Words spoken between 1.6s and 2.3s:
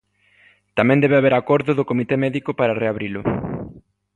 do comité